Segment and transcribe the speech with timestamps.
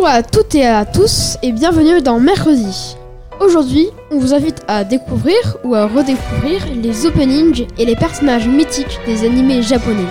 [0.00, 2.96] Bonjour à toutes et à tous et bienvenue dans Mercredi.
[3.38, 8.98] Aujourd'hui, on vous invite à découvrir ou à redécouvrir les openings et les personnages mythiques
[9.04, 10.08] des animés japonais.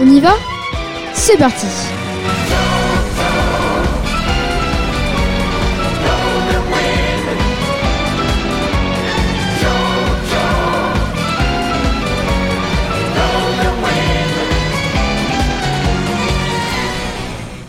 [0.00, 0.32] On y va?
[1.12, 1.66] C'est parti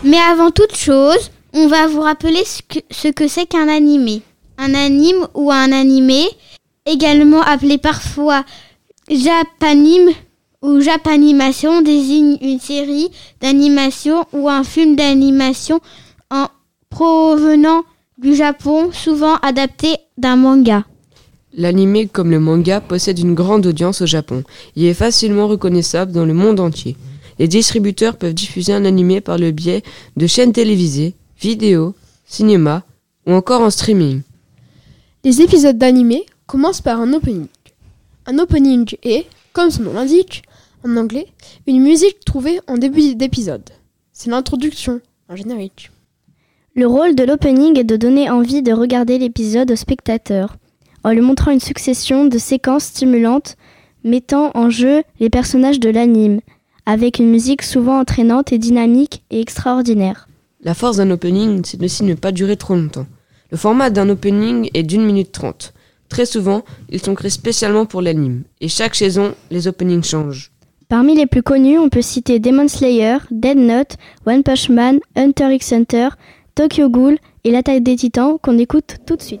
[0.02, 4.22] Mais avant toute chose, on va vous rappeler ce que ce que c'est qu'un animé.
[4.58, 6.24] Un anime ou un animé,
[6.86, 8.44] également appelé parfois
[9.10, 10.10] japanime
[10.62, 15.80] ou japanimation, désigne une série d'animation ou un film d'animation
[16.30, 16.46] en
[16.90, 17.82] provenant
[18.18, 20.84] du Japon, souvent adapté d'un manga.
[21.54, 24.44] L'anime comme le manga possède une grande audience au Japon
[24.76, 26.96] et est facilement reconnaissable dans le monde entier.
[27.38, 29.82] Les distributeurs peuvent diffuser un animé par le biais
[30.16, 32.84] de chaînes télévisées, vidéos, cinéma
[33.26, 34.22] ou encore en streaming.
[35.24, 37.48] Les épisodes d'animé commencent par un opening.
[38.26, 40.44] Un opening est, comme son nom l'indique,
[40.84, 41.26] en anglais,
[41.66, 43.68] une musique trouvée en début d'épisode.
[44.12, 45.90] C'est l'introduction, un générique.
[46.76, 50.56] Le rôle de l'opening est de donner envie de regarder l'épisode au spectateur,
[51.02, 53.56] en lui montrant une succession de séquences stimulantes
[54.04, 56.40] mettant en jeu les personnages de l'anime,
[56.86, 60.28] avec une musique souvent entraînante et dynamique et extraordinaire.
[60.64, 63.06] La force d'un opening, c'est aussi ne pas durer trop longtemps.
[63.50, 65.74] Le format d'un opening est d'une minute trente.
[66.08, 70.52] Très souvent, ils sont créés spécialement pour l'anime, et chaque saison, les openings changent.
[70.88, 75.52] Parmi les plus connus, on peut citer Demon Slayer, Dead Note, One Punch Man, Hunter
[75.52, 76.10] x Hunter,
[76.54, 79.40] Tokyo Ghoul et l'attaque des titans qu'on écoute tout de suite.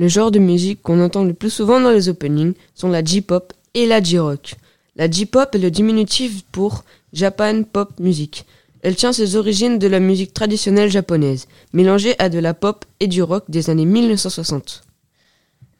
[0.00, 3.52] Le genre de musique qu'on entend le plus souvent dans les openings sont la J-pop
[3.74, 4.54] et la J-rock.
[4.96, 8.46] La J-pop est le diminutif pour Japan Pop Music.
[8.80, 13.08] Elle tient ses origines de la musique traditionnelle japonaise, mélangée à de la pop et
[13.08, 14.84] du rock des années 1960.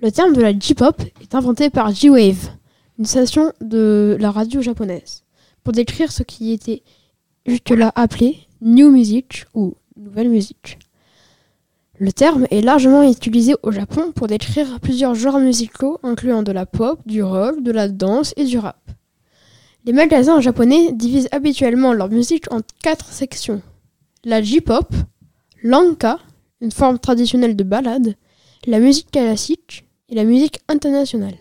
[0.02, 2.50] Le terme de la J-pop est inventé par J-Wave,
[2.98, 5.22] une station de la radio japonaise,
[5.64, 6.82] pour décrire ce qui était
[7.46, 10.78] jusque-là appelé new music ou nouvelle musique.
[12.02, 16.64] Le terme est largement utilisé au Japon pour décrire plusieurs genres musicaux incluant de la
[16.64, 18.80] pop, du rock, de la danse et du rap.
[19.84, 23.60] Les magasins japonais divisent habituellement leur musique en quatre sections.
[24.24, 24.88] La J-pop,
[25.62, 26.18] l'anka,
[26.62, 28.14] une forme traditionnelle de ballade,
[28.66, 31.36] la musique classique et la musique internationale.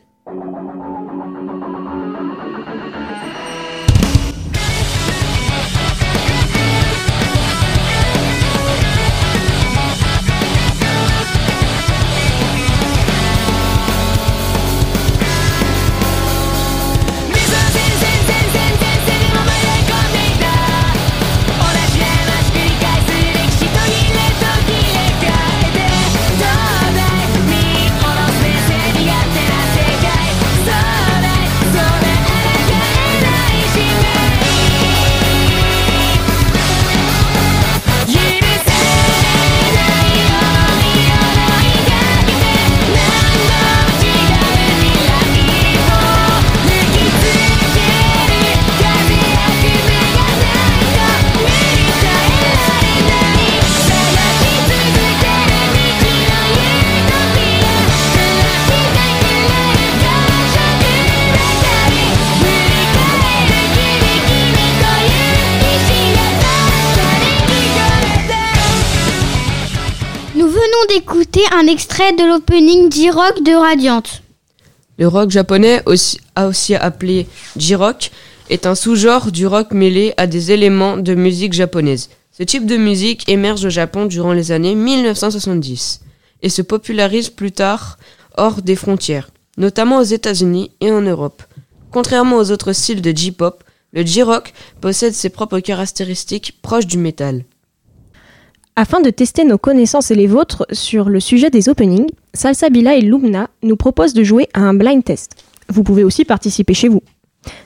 [71.70, 74.24] Extrait de l'opening J-Rock de Radiante.
[74.98, 76.20] Le rock japonais, aussi,
[76.76, 77.28] appelé
[77.58, 78.10] J-rock,
[78.50, 82.10] est un sous-genre du rock mêlé à des éléments de musique japonaise.
[82.32, 86.02] Ce type de musique émerge au Japon durant les années 1970
[86.42, 88.00] et se popularise plus tard
[88.36, 91.44] hors des frontières, notamment aux États-Unis et en Europe.
[91.92, 93.64] Contrairement aux autres styles de J-pop,
[93.94, 97.44] le J-rock possède ses propres caractéristiques proches du métal.
[98.82, 103.02] Afin de tester nos connaissances et les vôtres sur le sujet des openings, Salsabila et
[103.02, 105.36] Lumna nous proposent de jouer à un blind test.
[105.68, 107.04] Vous pouvez aussi participer chez vous.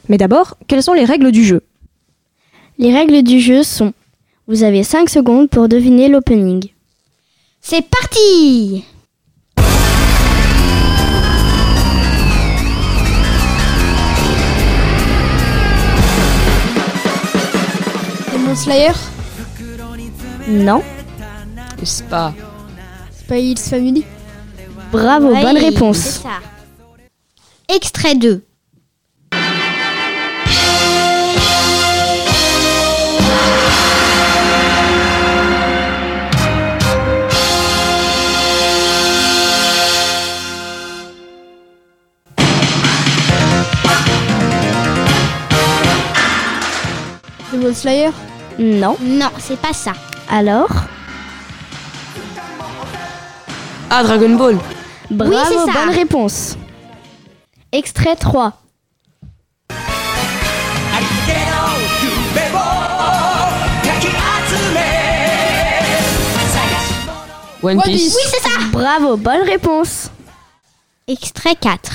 [0.09, 1.61] Mais d'abord, quelles sont les règles du jeu?
[2.79, 3.93] Les règles du jeu sont
[4.47, 6.65] vous avez 5 secondes pour deviner l'opening.
[7.61, 8.83] C'est parti
[18.33, 18.93] Demon Slayer?
[20.49, 20.81] Non
[21.85, 22.33] C'est pas.
[23.11, 24.05] Spy Hills Family?
[24.91, 25.97] Bravo, bonne réponse.
[25.97, 26.39] ça.
[27.67, 28.43] Extrait 2.
[47.51, 48.09] Demon Slayer?
[48.59, 48.97] Non.
[49.01, 49.93] Non, c'est pas ça.
[50.29, 50.69] Alors?
[53.95, 54.57] Ah, Dragon Ball
[55.11, 55.85] Bravo, c'est ça.
[55.85, 56.57] bonne réponse.
[57.71, 58.51] Extrait 3.
[67.61, 68.01] One One Piece.
[68.01, 68.15] Piece.
[68.15, 68.59] Oui, c'est ça.
[68.71, 70.09] Bravo, bonne réponse.
[71.07, 71.91] Extrait 4.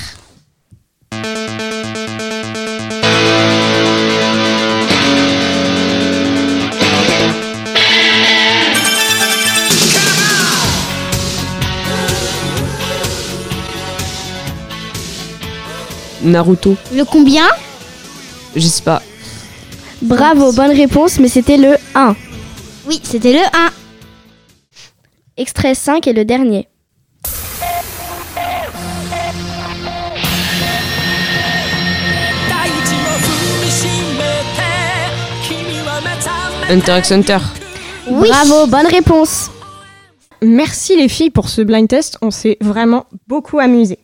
[16.29, 16.77] Naruto.
[16.95, 17.47] Le combien?
[18.55, 19.03] Je sais pas.
[20.03, 22.15] Bravo, bonne réponse, mais c'était le 1.
[22.87, 23.71] Oui, c'était le 1.
[25.37, 26.69] Extrait 5 est le dernier.
[36.71, 37.39] Hunter x Hunter.
[38.11, 38.29] Oui.
[38.29, 39.51] Bravo, bonne réponse.
[40.43, 43.99] Merci les filles pour ce blind test, on s'est vraiment beaucoup amusé.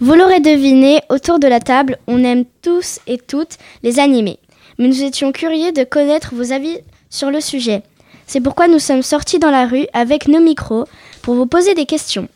[0.00, 4.38] Vous l'aurez deviné, autour de la table, on aime tous et toutes les animés.
[4.78, 6.78] Mais nous étions curieux de connaître vos avis
[7.10, 7.82] sur le sujet.
[8.26, 10.86] C'est pourquoi nous sommes sortis dans la rue avec nos micros
[11.22, 12.28] pour vous poser des questions.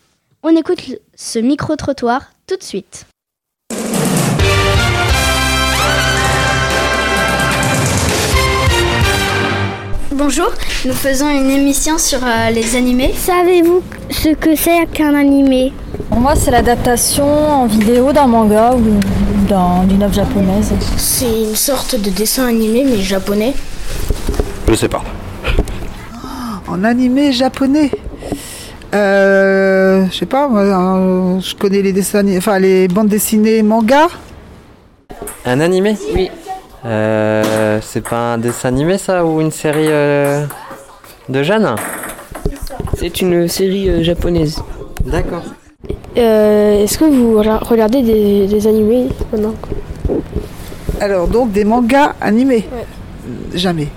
[0.42, 0.80] On écoute
[1.16, 3.06] ce micro-trottoir tout de suite.
[10.18, 10.50] Bonjour,
[10.84, 13.14] nous faisons une émission sur euh, les animés.
[13.16, 15.72] Savez-vous ce que c'est qu'un animé?
[16.10, 18.80] Pour moi, c'est l'adaptation en vidéo d'un manga ou
[19.48, 20.72] d'un- d'une œuvre japonaise.
[20.96, 23.54] C'est une sorte de dessin animé mais japonais.
[24.68, 25.02] Je sais pas.
[26.66, 27.90] En animé japonais
[28.94, 34.08] euh, Je sais pas, moi, euh, je connais les dessins, enfin les bandes dessinées manga.
[35.46, 35.96] Un animé?
[36.14, 36.28] Oui.
[36.88, 40.46] Euh, c'est pas un dessin animé ça ou une série euh,
[41.28, 41.74] de jeunes?
[42.96, 44.62] C'est une série euh, japonaise.
[45.04, 45.44] D'accord.
[46.16, 49.54] Euh, Est-ce que vous rega- regardez des, des animés maintenant?
[51.00, 52.66] Alors donc des mangas animés?
[53.54, 53.88] Jamais.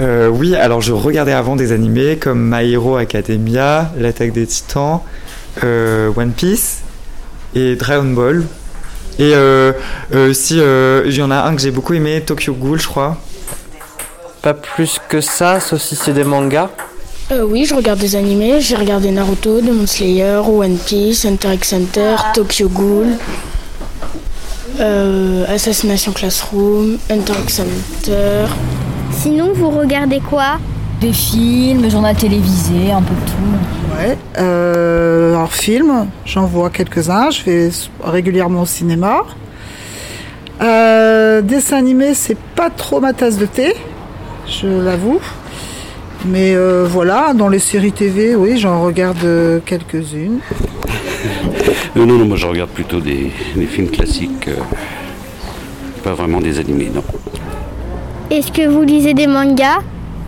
[0.00, 5.00] Euh, oui, alors je regardais avant des animés comme My Hero Academia, L'attaque des titans,
[5.64, 6.82] euh, One Piece
[7.54, 8.44] et Dragon Ball.
[9.18, 9.72] Et euh,
[10.14, 12.86] euh, si euh, il y en a un que j'ai beaucoup aimé, Tokyo Ghoul, je
[12.86, 13.16] crois.
[14.42, 16.68] Pas plus que ça, sauf si c'est des mangas.
[17.32, 18.60] euh, Oui, je regarde des animés.
[18.60, 23.06] J'ai regardé Naruto, Demon Slayer, One Piece, Hunter x Hunter, Tokyo Ghoul,
[24.80, 28.46] euh, Assassination Classroom, Hunter x Hunter.
[29.12, 30.58] Sinon, vous regardez quoi?
[31.00, 33.85] Des films, journaux télévisés, un peu de tout.
[33.96, 34.18] Ouais.
[34.38, 37.30] Euh, alors film, j'en vois quelques-uns.
[37.30, 37.70] Je vais
[38.02, 39.24] régulièrement au cinéma.
[40.60, 43.74] Euh, dessin animé, c'est pas trop ma tasse de thé,
[44.46, 45.20] je l'avoue.
[46.24, 50.40] Mais euh, voilà, dans les séries TV, oui, j'en regarde quelques-unes.
[51.96, 54.56] Euh, non, non, moi je regarde plutôt des, des films classiques, euh,
[56.04, 57.02] pas vraiment des animés, non.
[58.30, 59.78] Est-ce que vous lisez des mangas?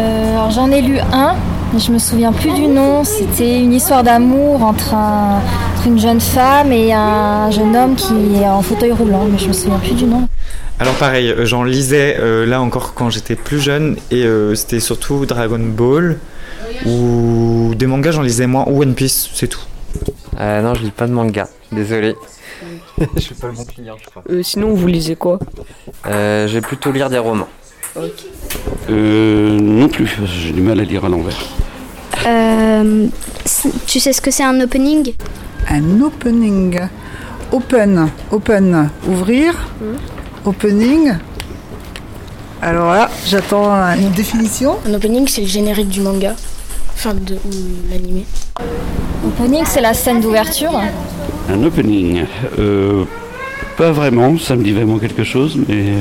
[0.00, 1.34] Euh, alors j'en ai lu un,
[1.76, 3.04] je me souviens plus du nom.
[3.04, 5.40] C'était une histoire d'amour entre, un-
[5.76, 9.48] entre une jeune femme et un jeune homme qui est en fauteuil roulant, mais je
[9.48, 10.28] me souviens plus du nom.
[10.80, 14.80] Alors pareil, euh, j'en lisais euh, là encore quand j'étais plus jeune et euh, c'était
[14.80, 16.18] surtout Dragon Ball
[16.86, 19.60] ou ou des mangas, j'en lisais moins, ou One Piece, c'est tout.
[20.38, 21.48] Euh, non, je lis pas de manga.
[21.72, 22.14] Désolé.
[23.16, 24.22] je suis pas le bon client, je crois.
[24.30, 25.38] Euh, sinon, vous lisez quoi?
[26.06, 27.48] Euh, je vais plutôt lire des romans.
[28.90, 31.38] Euh, non plus, j'ai du mal à lire à l'envers.
[32.26, 33.06] Euh,
[33.86, 35.14] tu sais ce que c'est un opening?
[35.68, 36.78] Un opening.
[37.52, 38.08] Open.
[38.30, 38.90] Open.
[39.08, 39.54] Ouvrir.
[40.44, 41.12] Opening.
[42.60, 44.76] Alors là, j'attends une définition.
[44.86, 46.34] Un opening, c'est le générique du manga.
[46.94, 47.36] Enfin, de
[47.90, 48.24] l'animé.
[49.26, 50.80] Opening, c'est la scène d'ouverture.
[51.50, 52.24] Un opening,
[52.58, 53.04] euh,
[53.76, 55.92] pas vraiment, ça me dit vraiment quelque chose, mais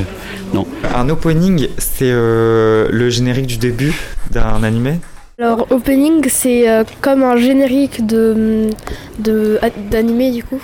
[0.52, 0.66] non.
[0.98, 3.94] Un opening, c'est euh, le générique du début
[4.32, 4.94] d'un animé.
[5.38, 8.70] Alors, opening, c'est euh, comme un générique de
[9.20, 9.60] de-
[9.92, 10.60] d'animé, du coup.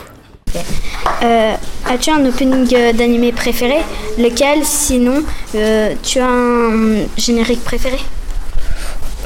[1.23, 1.53] Euh,
[1.88, 3.76] As-tu un opening euh, d'animé préféré?
[4.19, 4.64] Lequel?
[4.64, 5.23] Sinon,
[5.55, 7.99] euh, tu as un générique préféré?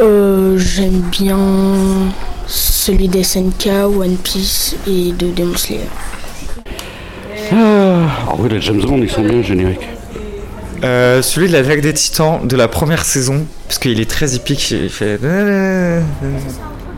[0.00, 1.38] Euh, J'aime bien
[2.47, 3.67] celui d'SNK,
[3.99, 5.88] One Piece et de Demon Slayer.
[7.50, 7.57] Ah,
[8.29, 9.88] ah oui, les James Bond, ils sont bien génériques.
[10.85, 14.35] Euh, celui de la Vague des Titans de la première saison, parce qu'il est très
[14.35, 15.18] épique, il fait...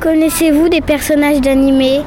[0.01, 2.01] Connaissez-vous des personnages d'animé?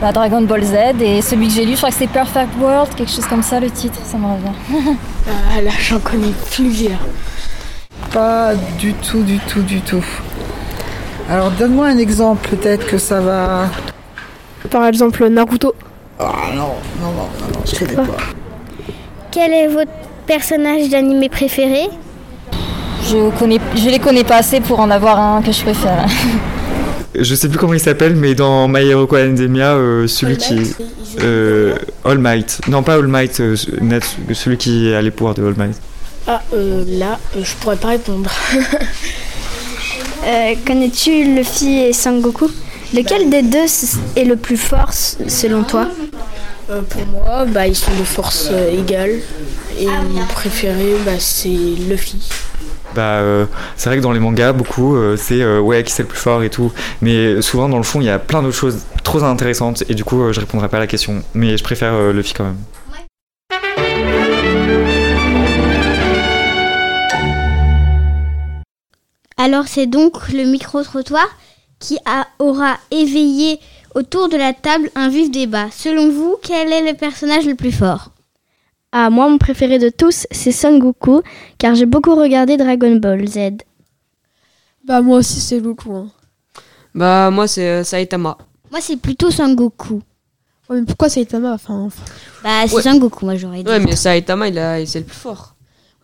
[0.00, 2.92] Bah, Dragon Ball Z et celui que j'ai lu, je crois que c'est Perfect World,
[2.96, 4.96] quelque chose comme ça le titre, ça me revient.
[5.28, 6.98] Ah là, j'en connais plusieurs.
[8.12, 10.04] Pas du tout, du tout, du tout.
[11.30, 13.68] Alors donne-moi un exemple, peut-être que ça va.
[14.68, 15.72] Par exemple, Naruto.
[16.18, 18.16] Ah non, non, non, non, non, je connais pas.
[19.30, 19.92] Quel est votre
[20.26, 21.88] personnage d'animé préféré
[23.08, 26.06] Je, connais, je les connais pas assez pour en avoir un que je préfère.
[27.14, 30.74] Je sais plus comment il s'appelle, mais dans My Hero Academia, euh, celui qui...
[31.20, 31.74] Euh,
[32.06, 32.62] All Might.
[32.68, 34.02] Non, pas All Might, euh, Net,
[34.32, 35.76] celui qui a les pouvoirs de All Might.
[36.26, 38.30] Ah, euh, là, euh, je pourrais pas répondre.
[40.24, 42.48] Euh, Connais-tu Luffy et Sangoku
[42.94, 43.66] Lequel des deux
[44.14, 45.88] est le plus fort selon toi?
[46.70, 49.18] Euh, pour moi, bah, ils sont de force euh, égale.
[49.78, 52.28] Et mon préféré, bah, c'est Luffy.
[52.94, 56.02] Bah, euh, c'est vrai que dans les mangas, beaucoup, euh, c'est euh, ouais, qui c'est
[56.02, 56.72] le plus fort et tout.
[57.00, 59.82] Mais souvent, dans le fond, il y a plein d'autres choses trop intéressantes.
[59.88, 61.22] Et du coup, euh, je répondrai pas à la question.
[61.34, 62.58] Mais je préfère euh, Luffy quand même.
[69.36, 71.26] Alors c'est donc le micro-trottoir
[71.78, 73.58] qui a- aura éveillé
[73.94, 75.68] autour de la table un vif débat.
[75.70, 78.10] Selon vous, quel est le personnage le plus fort?
[78.92, 81.22] Ah, moi, mon préféré de tous, c'est Son Goku,
[81.58, 83.38] car j'ai beaucoup regardé Dragon Ball Z.
[84.84, 85.94] Bah, moi aussi, c'est Goku.
[85.94, 86.08] Hein.
[86.94, 88.36] Bah, moi, c'est euh, Saitama.
[88.72, 90.00] Moi c'est plutôt Sangoku.
[90.70, 92.02] Ouais, mais pourquoi Saitama enfin, enfin,
[92.42, 92.82] Bah c'est Ouais.
[92.82, 93.70] Sangoku moi j'aurais dit.
[93.70, 95.54] Ouais, mais Saitama, il a, c'est le plus fort.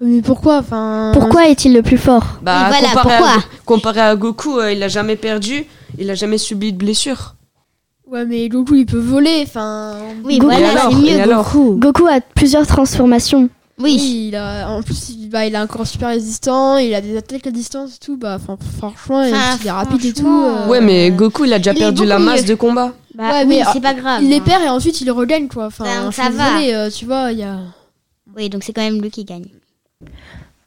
[0.03, 1.13] Mais pourquoi enfin...
[1.15, 2.39] Pourquoi est-il le plus fort?
[2.43, 3.31] Bah, voilà, comparé, pourquoi?
[3.31, 5.65] À, comparé à Goku, euh, il a jamais perdu,
[5.97, 7.37] il a jamais subi de blessure.
[8.11, 9.97] Ouais, mais Goku, il peut voler, enfin...
[10.25, 11.77] Oui, Goku, voilà, alors, c'est mieux Goku.
[11.79, 13.49] Goku a plusieurs transformations.
[13.81, 14.29] Oui.
[14.31, 17.17] il a, en plus, il, bah, il a un corps super résistant, il a des
[17.17, 18.39] attaques à distance et tout, bah,
[18.79, 20.27] franchement, il, Enfin, il est rapide et tout.
[20.27, 22.49] euh, Ouais, mais Goku, il a déjà il perdu la masse mieux.
[22.49, 22.93] de combat.
[23.15, 24.23] Bah Ouais, oui, mais, c'est pas grave.
[24.23, 24.43] Il les hein.
[24.45, 25.67] perd et ensuite il le regagne, quoi.
[25.67, 26.55] Enfin, Ben, ça va.
[26.59, 27.59] désolée, euh, tu vois, il y a...
[28.37, 29.47] Oui, donc c'est quand même lui qui gagne.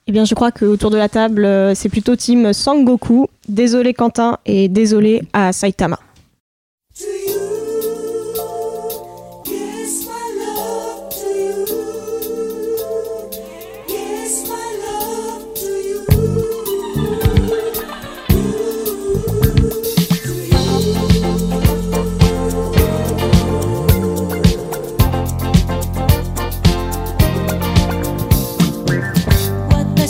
[0.08, 3.28] Eh bien, je crois qu'autour de la table, euh, c'est plutôt team Sangoku.
[3.48, 6.00] Désolé Quentin et désolé à Saitama.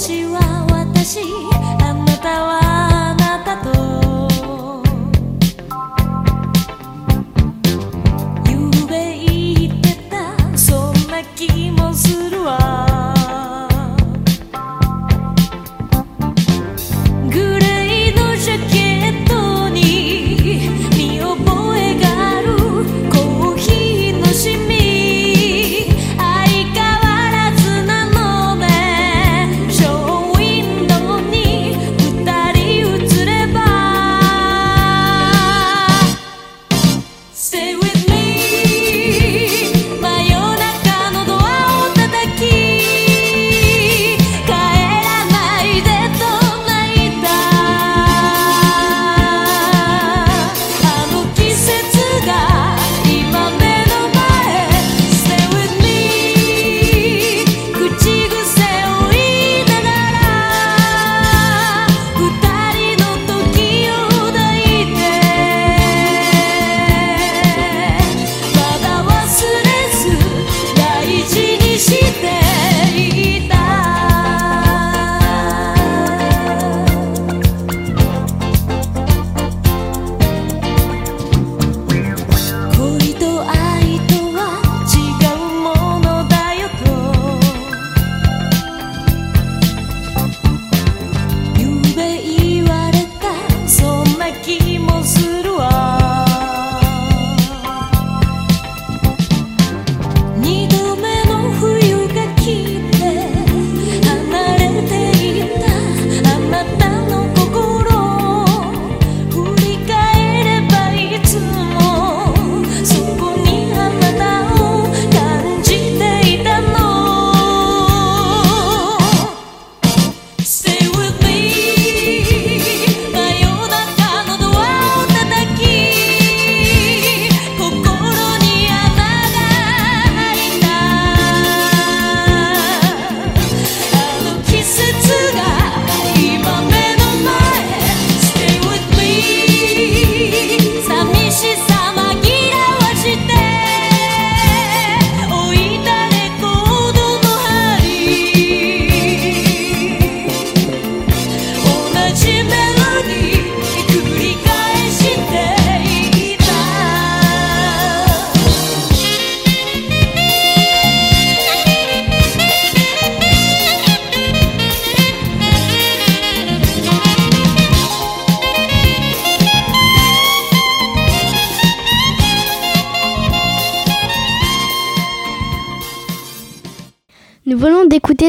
[0.01, 1.40] 私は私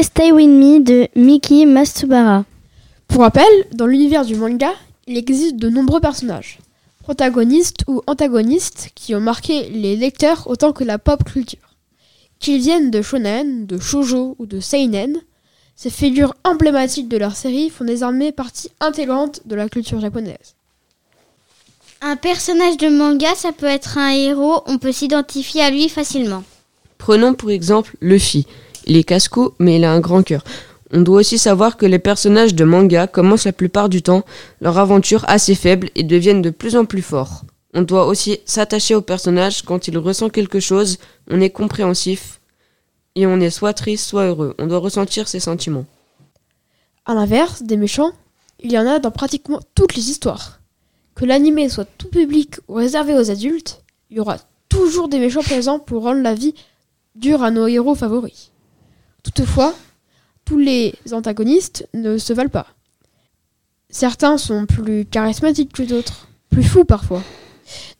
[0.03, 2.43] Stay With Me de Miki Matsubara.
[3.07, 4.73] Pour rappel, dans l'univers du manga,
[5.07, 6.59] il existe de nombreux personnages,
[7.03, 11.77] protagonistes ou antagonistes, qui ont marqué les lecteurs autant que la pop culture.
[12.39, 15.21] Qu'ils viennent de shonen, de shoujo ou de seinen,
[15.77, 20.55] ces figures emblématiques de leur série font désormais partie intégrante de la culture japonaise.
[22.01, 26.43] Un personnage de manga, ça peut être un héros, on peut s'identifier à lui facilement.
[26.97, 28.45] Prenons pour exemple Luffy.
[28.85, 30.43] Il est casse-cou, mais il a un grand cœur.
[30.91, 34.23] On doit aussi savoir que les personnages de manga commencent la plupart du temps
[34.61, 37.43] leur aventure assez faible et deviennent de plus en plus forts.
[37.73, 40.99] On doit aussi s'attacher au personnage quand il ressent quelque chose,
[41.31, 42.39] on est compréhensif
[43.15, 44.53] et on est soit triste soit heureux.
[44.59, 45.85] On doit ressentir ses sentiments.
[47.05, 48.11] À l'inverse, des méchants,
[48.59, 50.59] il y en a dans pratiquement toutes les histoires.
[51.15, 54.37] Que l'animé soit tout public ou réservé aux adultes, il y aura
[54.69, 56.53] toujours des méchants présents pour rendre la vie
[57.15, 58.51] dure à nos héros favoris.
[59.23, 59.73] Toutefois,
[60.45, 62.67] tous les antagonistes ne se valent pas.
[63.89, 67.23] Certains sont plus charismatiques que d'autres, plus fous parfois,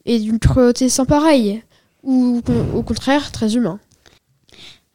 [0.04, 1.62] et d'une cruauté sans pareille,
[2.02, 2.42] ou
[2.74, 3.80] au contraire très humains.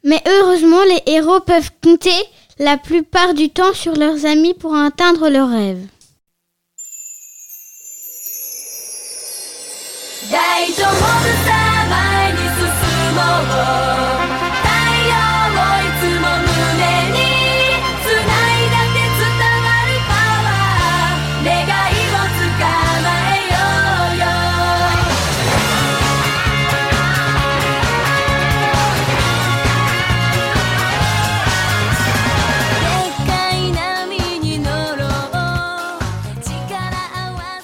[0.04, 2.10] Mais heureusement, les héros peuvent compter
[2.58, 5.86] la plupart du temps sur leurs amis pour atteindre leurs rêves.
[10.30, 11.69] 大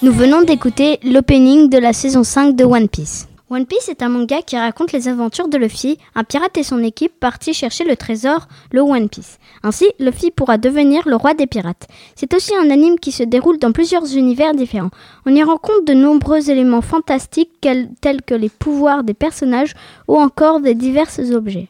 [0.07, 3.27] Nous venons d'écouter l'opening de la saison 5 de One Piece.
[3.51, 6.81] One Piece est un manga qui raconte les aventures de Luffy, un pirate et son
[6.85, 9.41] équipe partis chercher le trésor, le One Piece.
[9.65, 11.89] Ainsi, Luffy pourra devenir le roi des pirates.
[12.15, 14.93] C'est aussi un anime qui se déroule dans plusieurs univers différents.
[15.27, 19.75] On y rencontre de nombreux éléments fantastiques tels que les pouvoirs des personnages
[20.07, 21.69] ou encore des divers objets.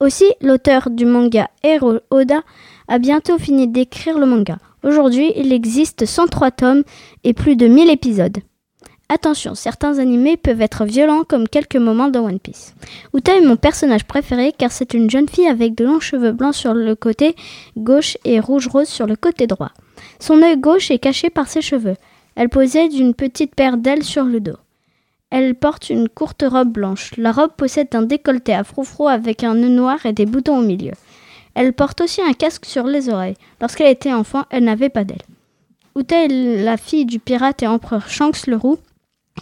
[0.00, 2.42] Aussi, l'auteur du manga Hiro Oda
[2.88, 4.58] a bientôt fini d'écrire le manga.
[4.82, 6.82] Aujourd'hui, il existe 103 tomes
[7.24, 8.38] et plus de 1000 épisodes.
[9.08, 12.74] Attention, certains animés peuvent être violents comme quelques moments dans One Piece.
[13.14, 16.54] Uta est mon personnage préféré car c'est une jeune fille avec de longs cheveux blancs
[16.54, 17.36] sur le côté
[17.76, 19.72] gauche et rouge-rose sur le côté droit.
[20.20, 21.96] Son œil gauche est caché par ses cheveux.
[22.34, 24.56] Elle possède une petite paire d'ailes sur le dos.
[25.30, 27.12] Elle porte une courte robe blanche.
[27.16, 30.62] La robe possède un décolleté à froufrou avec un nœud noir et des boutons au
[30.62, 30.92] milieu.
[31.54, 33.36] Elle porte aussi un casque sur les oreilles.
[33.60, 35.18] Lorsqu'elle était enfant, elle n'avait pas d'ailes.
[35.96, 38.78] Uta est la fille du pirate et empereur Shanks le Roux,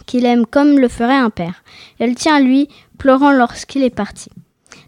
[0.05, 1.63] qu'il aime comme le ferait un père.
[1.99, 4.29] Elle tient à lui, pleurant lorsqu'il est parti.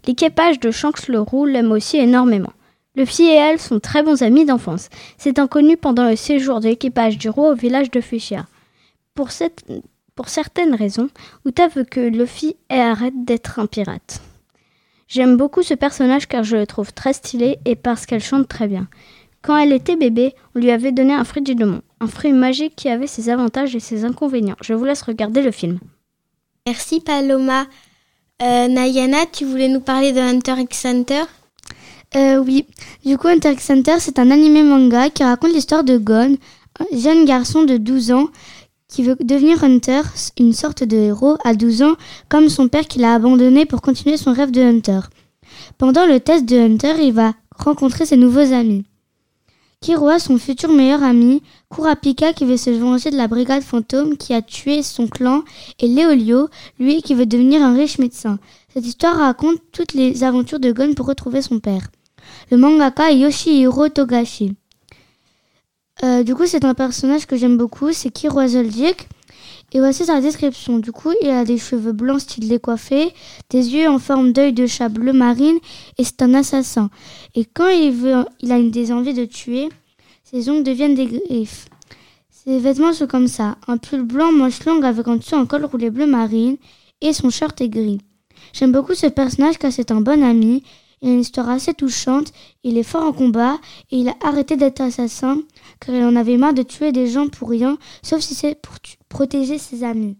[0.06, 2.52] L'équipage de Shanks le Roux l'aime aussi énormément.
[2.94, 4.88] Luffy et elle sont très bons amis d'enfance.
[5.18, 8.46] C'est inconnu pendant le séjour de l'équipage du roi au village de Fuchsia.
[9.14, 9.28] Pour,
[10.14, 11.10] pour certaines raisons,
[11.44, 14.22] Uta veut que Luffy arrête d'être un pirate.
[15.08, 18.66] J'aime beaucoup ce personnage car je le trouve très stylé et parce qu'elle chante très
[18.66, 18.88] bien.
[19.42, 23.06] Quand elle était bébé, on lui avait donné un frigidemon, un fruit magique qui avait
[23.06, 24.56] ses avantages et ses inconvénients.
[24.60, 25.78] Je vous laisse regarder le film.
[26.66, 27.66] Merci Paloma.
[28.42, 31.22] Euh, Nayana, tu voulais nous parler de Hunter x Hunter?
[32.16, 32.66] Euh, oui.
[33.04, 36.36] Du coup, Hunter x Hunter, c'est un animé manga qui raconte l'histoire de Gon,
[36.80, 38.28] un jeune garçon de 12 ans
[38.88, 40.02] qui veut devenir Hunter,
[40.38, 41.96] une sorte de héros à 12 ans,
[42.28, 45.00] comme son père qui l'a abandonné pour continuer son rêve de Hunter.
[45.78, 48.84] Pendant le test de Hunter, il va rencontrer ses nouveaux amis.
[49.80, 54.32] Kiroa, son futur meilleur ami, Kurapika qui veut se venger de la brigade fantôme qui
[54.32, 55.42] a tué son clan,
[55.78, 58.38] et Léolio, lui qui veut devenir un riche médecin.
[58.72, 61.88] Cette histoire raconte toutes les aventures de Gon pour retrouver son père.
[62.50, 64.56] Le mangaka est Yoshihiro Togashi.
[66.02, 69.08] Euh, du coup, c'est un personnage que j'aime beaucoup, c'est Kiro Zoldyck.
[69.72, 70.78] Et voici sa description.
[70.78, 73.12] Du coup, il a des cheveux blancs style décoiffés,
[73.50, 75.58] des yeux en forme d'œil de chat bleu marine,
[75.98, 76.88] et c'est un assassin.
[77.34, 79.68] Et quand il veut, il a une des envies de tuer,
[80.22, 81.66] ses ongles deviennent des griffes.
[82.30, 85.64] Ses vêtements sont comme ça, un pull blanc manche longue avec en dessous un col
[85.64, 86.56] roulé bleu marine,
[87.00, 88.00] et son short est gris.
[88.52, 90.62] J'aime beaucoup ce personnage car c'est un bon ami,
[91.02, 92.32] il a une histoire assez touchante,
[92.64, 93.58] il est fort en combat,
[93.90, 95.42] et il a arrêté d'être assassin,
[95.80, 98.74] car il en avait marre de tuer des gens pour rien, sauf si c'est pour
[99.08, 100.16] protéger ses amis.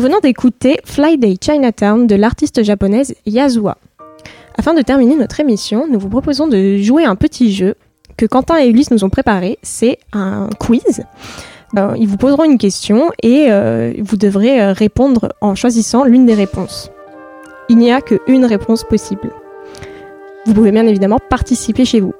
[0.00, 3.72] Nous venons d'écouter Fly Day Chinatown de l'artiste japonaise Yasuo.
[4.56, 7.74] Afin de terminer notre émission, nous vous proposons de jouer un petit jeu
[8.16, 9.58] que Quentin et Ulysse nous ont préparé.
[9.62, 11.02] C'est un quiz.
[11.76, 16.24] Euh, ils vous poseront une question et euh, vous devrez euh, répondre en choisissant l'une
[16.24, 16.90] des réponses.
[17.68, 19.30] Il n'y a qu'une réponse possible.
[20.46, 22.14] Vous pouvez bien évidemment participer chez vous.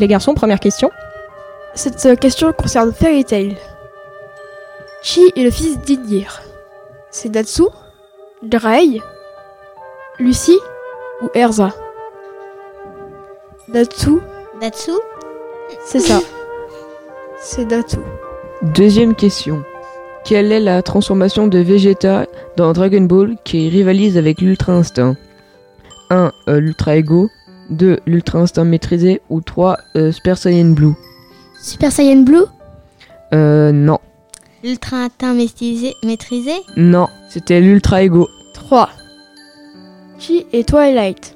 [0.00, 0.90] Les garçons, première question.
[1.76, 3.56] Cette question concerne Fairy Tail.
[5.04, 6.42] Chi est le fils d'Idir.
[7.10, 7.64] C'est Natsu,
[8.42, 9.00] Drei,
[10.18, 10.58] Lucie
[11.22, 11.70] ou Erza?
[13.68, 14.18] Natsu,
[14.60, 14.92] Natsu
[15.86, 16.18] c'est ça.
[17.40, 17.98] C'est Natsu.
[18.74, 19.62] Deuxième question.
[20.24, 25.16] Quelle est la transformation de Vegeta dans Dragon Ball qui rivalise avec l'Ultra Instinct?
[26.10, 26.32] 1.
[26.48, 27.30] L'Ultra Ego
[27.70, 28.00] 2.
[28.06, 29.78] L'Ultra Instinct maîtrisé ou 3.
[29.96, 30.94] euh, Super Saiyan Blue
[31.62, 32.44] Super Saiyan Blue?
[33.32, 33.98] Euh, non.
[34.62, 38.28] L'ultra instinct maîtrisé, maîtrisé Non, c'était l'Ultra Ego.
[38.52, 38.90] 3.
[40.18, 41.34] Chi et Twilight.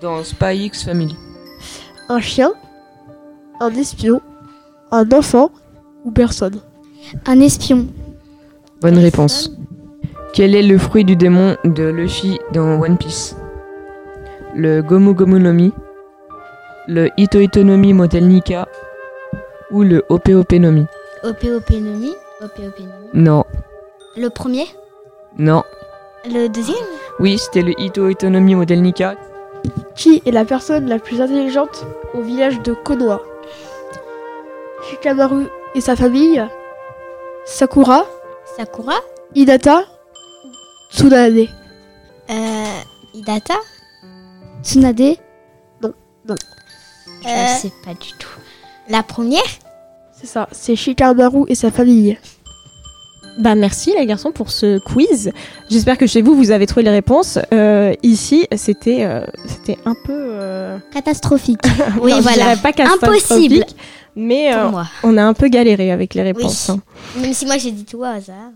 [0.00, 1.14] Dans Spy X Family.
[2.08, 2.52] Un chien,
[3.60, 4.22] un espion,
[4.90, 5.50] un enfant
[6.04, 6.60] ou personne
[7.26, 7.88] Un espion.
[8.80, 9.50] Bonne réponse.
[10.32, 13.36] Quel est le fruit du démon de Luffy dans One Piece?
[14.56, 15.72] Le Gomu Gomu no Mi
[16.88, 18.66] Le Ito Ito no Mi Model Nika
[19.70, 20.86] Ou le Ope Ope no Mi
[21.22, 22.14] Opéopénomie Opéopénomie.
[23.14, 23.44] Non,
[24.16, 24.66] Le premier?
[25.38, 25.62] Non.
[26.24, 26.76] Le deuxième?
[27.18, 29.14] Oui, c'était le Ito Ito no Mi Model Nika.
[29.94, 33.20] Qui est la personne la plus intelligente au village de Konoha?
[34.88, 36.44] Shikamaru et sa famille?
[37.44, 38.04] Sakura?
[38.56, 38.94] Sakura?
[39.34, 39.84] Hinata?
[40.90, 41.48] Tsunade?
[42.30, 42.80] Euh,
[43.14, 43.54] Hidata
[44.62, 45.16] Tsunade?
[45.82, 45.92] Non,
[46.28, 46.34] non.
[47.22, 48.28] Je sais pas du tout.
[48.88, 49.42] La première?
[50.12, 52.18] C'est ça, c'est Shikamaru et sa famille.
[53.38, 55.32] Bah merci les garçons pour ce quiz.
[55.70, 57.38] J'espère que chez vous vous avez trouvé les réponses.
[57.52, 61.60] Euh, ici c'était euh, c'était un peu euh, Catastrophique.
[62.00, 62.56] Oui, je voilà.
[62.56, 63.64] pas catastrophique, Impossible.
[64.14, 64.68] Mais euh,
[65.02, 66.68] on a un peu galéré avec les réponses.
[66.68, 66.74] Oui.
[67.16, 67.20] hein.
[67.22, 68.50] Même si moi j'ai dit tout au hasard.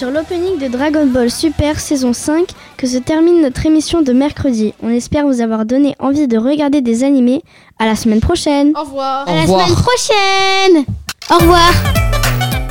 [0.00, 4.72] Sur l'opening de Dragon Ball Super saison 5 que se termine notre émission de mercredi.
[4.82, 7.42] On espère vous avoir donné envie de regarder des animés.
[7.78, 8.72] À la semaine prochaine.
[8.74, 9.28] Au revoir.
[9.28, 10.84] À la semaine prochaine
[11.30, 11.70] Au revoir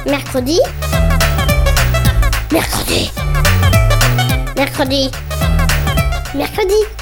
[0.07, 0.59] Mercredi.
[2.51, 3.11] Mercredi.
[4.57, 5.11] Mercredi.
[6.33, 6.98] Mercredi.